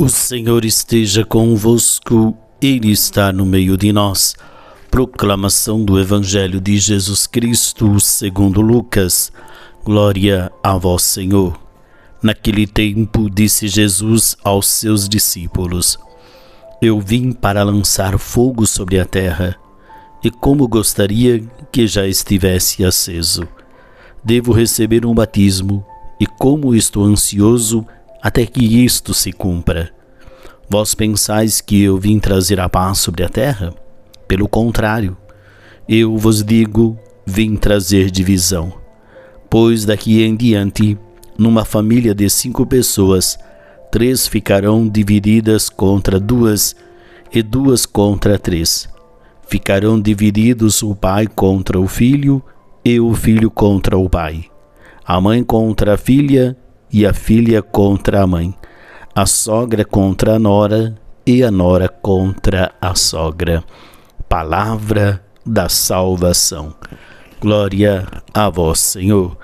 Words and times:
O 0.00 0.08
Senhor 0.08 0.64
esteja 0.64 1.24
convosco, 1.24 2.32
Ele 2.62 2.92
está 2.92 3.32
no 3.32 3.44
meio 3.44 3.76
de 3.76 3.92
nós. 3.92 4.36
Proclamação 4.88 5.84
do 5.84 5.98
Evangelho 5.98 6.60
de 6.60 6.78
Jesus 6.78 7.26
Cristo, 7.26 7.98
segundo 7.98 8.60
Lucas. 8.60 9.32
Glória 9.84 10.52
a 10.62 10.78
vós, 10.78 11.02
Senhor. 11.02 11.58
Naquele 12.22 12.64
tempo, 12.64 13.28
disse 13.28 13.66
Jesus 13.66 14.36
aos 14.44 14.68
seus 14.68 15.08
discípulos: 15.08 15.98
Eu 16.80 17.00
vim 17.00 17.32
para 17.32 17.64
lançar 17.64 18.20
fogo 18.20 18.68
sobre 18.68 19.00
a 19.00 19.04
terra, 19.04 19.56
e 20.22 20.30
como 20.30 20.68
gostaria 20.68 21.40
que 21.72 21.88
já 21.88 22.06
estivesse 22.06 22.84
aceso. 22.84 23.48
Devo 24.22 24.52
receber 24.52 25.04
um 25.04 25.12
batismo, 25.12 25.84
e 26.20 26.26
como 26.26 26.72
estou 26.72 27.04
ansioso 27.04 27.84
até 28.22 28.44
que 28.46 28.84
isto 28.84 29.14
se 29.14 29.32
cumpra. 29.32 29.90
Vós 30.68 30.94
pensais 30.94 31.60
que 31.60 31.82
eu 31.82 31.96
vim 31.98 32.18
trazer 32.18 32.60
a 32.60 32.68
paz 32.68 32.98
sobre 32.98 33.24
a 33.24 33.28
terra? 33.28 33.72
Pelo 34.26 34.48
contrário, 34.48 35.16
eu 35.88 36.16
vos 36.18 36.44
digo, 36.44 36.98
vim 37.24 37.56
trazer 37.56 38.10
divisão. 38.10 38.72
Pois 39.48 39.86
daqui 39.86 40.22
em 40.22 40.36
diante, 40.36 40.98
numa 41.38 41.64
família 41.64 42.14
de 42.14 42.28
cinco 42.28 42.66
pessoas, 42.66 43.38
três 43.90 44.26
ficarão 44.26 44.86
divididas 44.86 45.70
contra 45.70 46.20
duas 46.20 46.76
e 47.32 47.42
duas 47.42 47.86
contra 47.86 48.38
três. 48.38 48.88
Ficarão 49.46 49.98
divididos 49.98 50.82
o 50.82 50.94
pai 50.94 51.26
contra 51.26 51.80
o 51.80 51.88
filho 51.88 52.42
e 52.84 53.00
o 53.00 53.14
filho 53.14 53.50
contra 53.50 53.96
o 53.96 54.08
pai, 54.10 54.44
a 55.04 55.18
mãe 55.20 55.42
contra 55.42 55.94
a 55.94 55.96
filha 55.96 56.56
e 56.92 57.06
a 57.06 57.12
filha 57.12 57.62
contra 57.62 58.22
a 58.22 58.26
mãe, 58.26 58.54
a 59.14 59.26
sogra 59.26 59.84
contra 59.84 60.36
a 60.36 60.38
nora 60.38 60.94
e 61.26 61.42
a 61.42 61.50
nora 61.50 61.88
contra 61.88 62.72
a 62.80 62.94
sogra. 62.94 63.62
Palavra 64.28 65.22
da 65.44 65.68
salvação. 65.68 66.74
Glória 67.40 68.06
a 68.32 68.48
vós, 68.48 68.80
Senhor. 68.80 69.36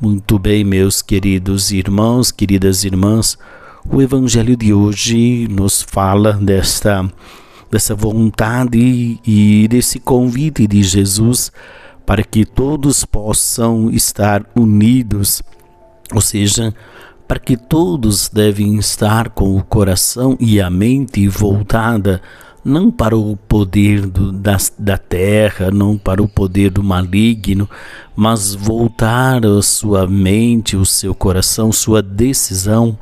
Muito 0.00 0.38
bem, 0.38 0.64
meus 0.64 1.00
queridos 1.02 1.70
irmãos, 1.70 2.30
queridas 2.30 2.84
irmãs, 2.84 3.38
o 3.90 4.02
evangelho 4.02 4.56
de 4.56 4.72
hoje 4.72 5.48
nos 5.48 5.82
fala 5.82 6.32
desta 6.32 7.10
dessa 7.70 7.94
vontade 7.94 9.20
e 9.26 9.66
desse 9.68 9.98
convite 9.98 10.66
de 10.66 10.82
Jesus 10.82 11.50
para 12.04 12.22
que 12.22 12.44
todos 12.44 13.04
possam 13.04 13.90
estar 13.90 14.46
unidos 14.54 15.42
ou 16.12 16.20
seja, 16.20 16.74
para 17.26 17.38
que 17.38 17.56
todos 17.56 18.28
devem 18.28 18.76
estar 18.76 19.30
com 19.30 19.56
o 19.56 19.64
coração 19.64 20.36
e 20.38 20.60
a 20.60 20.70
mente 20.70 21.26
voltada 21.28 22.20
não 22.66 22.90
para 22.90 23.16
o 23.16 23.36
poder 23.36 24.06
do, 24.06 24.32
da, 24.32 24.56
da 24.76 24.98
terra, 24.98 25.70
não 25.70 25.96
para 25.96 26.20
o 26.20 26.26
poder 26.26 26.70
do 26.70 26.82
maligno, 26.82 27.70
mas 28.16 28.56
voltar 28.56 29.46
a 29.46 29.62
sua 29.62 30.04
mente, 30.04 30.76
o 30.76 30.84
seu 30.84 31.14
coração, 31.14 31.70
sua 31.70 32.02
decisão 32.02 32.98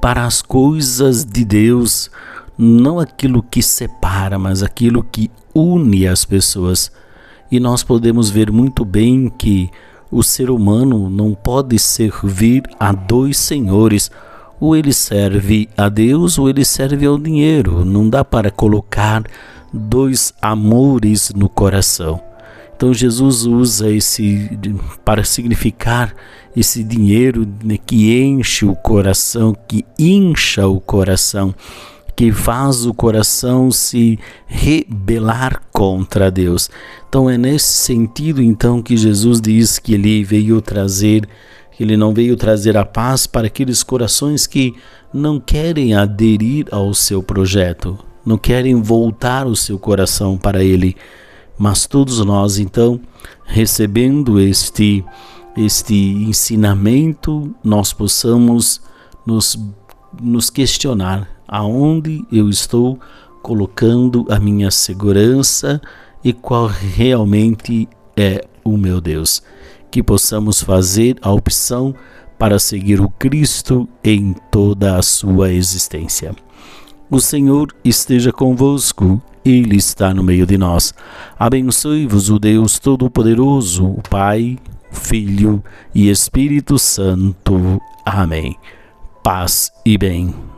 para 0.00 0.24
as 0.24 0.40
coisas 0.40 1.26
de 1.26 1.44
Deus, 1.44 2.10
não 2.56 2.98
aquilo 2.98 3.42
que 3.42 3.62
separa, 3.62 4.38
mas 4.38 4.62
aquilo 4.62 5.04
que 5.04 5.30
une 5.54 6.06
as 6.06 6.24
pessoas. 6.24 6.90
E 7.50 7.60
nós 7.60 7.82
podemos 7.82 8.30
ver 8.30 8.50
muito 8.50 8.82
bem 8.82 9.28
que 9.28 9.70
o 10.12 10.22
ser 10.22 10.50
humano 10.50 11.08
não 11.08 11.32
pode 11.32 11.78
servir 11.78 12.64
a 12.78 12.92
dois 12.92 13.38
senhores. 13.38 14.10
Ou 14.60 14.76
ele 14.76 14.92
serve 14.92 15.68
a 15.76 15.88
Deus 15.88 16.38
ou 16.38 16.48
ele 16.48 16.64
serve 16.64 17.06
ao 17.06 17.18
dinheiro. 17.18 17.84
Não 17.84 18.08
dá 18.08 18.22
para 18.22 18.50
colocar 18.50 19.24
dois 19.72 20.34
amores 20.40 21.32
no 21.34 21.48
coração. 21.48 22.20
Então 22.76 22.92
Jesus 22.92 23.46
usa 23.46 23.90
esse 23.90 24.50
para 25.04 25.24
significar 25.24 26.14
esse 26.54 26.84
dinheiro 26.84 27.48
né, 27.64 27.78
que 27.78 28.20
enche 28.22 28.66
o 28.66 28.76
coração, 28.76 29.56
que 29.66 29.84
incha 29.98 30.66
o 30.66 30.78
coração 30.80 31.54
que 32.14 32.30
faz 32.30 32.84
o 32.84 32.92
coração 32.92 33.70
se 33.70 34.18
rebelar 34.46 35.62
contra 35.72 36.30
Deus. 36.30 36.70
Então 37.08 37.28
é 37.28 37.36
nesse 37.38 37.72
sentido 37.72 38.42
então 38.42 38.82
que 38.82 38.96
Jesus 38.96 39.40
diz 39.40 39.78
que 39.78 39.94
ele 39.94 40.22
veio 40.24 40.60
trazer 40.60 41.28
que 41.72 41.82
ele 41.82 41.96
não 41.96 42.12
veio 42.12 42.36
trazer 42.36 42.76
a 42.76 42.84
paz 42.84 43.26
para 43.26 43.46
aqueles 43.46 43.82
corações 43.82 44.46
que 44.46 44.74
não 45.12 45.40
querem 45.40 45.94
aderir 45.94 46.66
ao 46.70 46.92
seu 46.94 47.22
projeto, 47.22 47.98
não 48.24 48.36
querem 48.38 48.80
voltar 48.80 49.46
o 49.46 49.56
seu 49.56 49.78
coração 49.78 50.36
para 50.36 50.62
ele. 50.62 50.94
Mas 51.58 51.86
todos 51.86 52.24
nós 52.24 52.58
então, 52.58 53.00
recebendo 53.44 54.38
este 54.38 55.04
este 55.54 55.94
ensinamento, 55.94 57.54
nós 57.62 57.92
possamos 57.92 58.80
nos 59.26 59.58
nos 60.20 60.50
questionar 60.50 61.28
aonde 61.52 62.24
eu 62.32 62.48
estou 62.48 62.98
colocando 63.42 64.24
a 64.30 64.40
minha 64.40 64.70
segurança 64.70 65.82
e 66.24 66.32
qual 66.32 66.66
realmente 66.66 67.86
é 68.16 68.42
o 68.64 68.78
meu 68.78 69.02
Deus. 69.02 69.42
Que 69.90 70.02
possamos 70.02 70.62
fazer 70.62 71.18
a 71.20 71.30
opção 71.30 71.94
para 72.38 72.58
seguir 72.58 73.02
o 73.02 73.10
Cristo 73.10 73.86
em 74.02 74.34
toda 74.50 74.96
a 74.96 75.02
sua 75.02 75.52
existência. 75.52 76.34
O 77.10 77.20
Senhor 77.20 77.68
esteja 77.84 78.32
convosco, 78.32 79.20
Ele 79.44 79.76
está 79.76 80.14
no 80.14 80.22
meio 80.22 80.46
de 80.46 80.56
nós. 80.56 80.94
Abençoe-vos 81.38 82.30
o 82.30 82.38
Deus 82.38 82.78
Todo-Poderoso, 82.78 83.84
o 83.84 84.00
Pai, 84.08 84.58
Filho 84.90 85.62
e 85.94 86.08
Espírito 86.08 86.78
Santo. 86.78 87.78
Amém. 88.06 88.56
Paz 89.22 89.70
e 89.84 89.98
bem. 89.98 90.51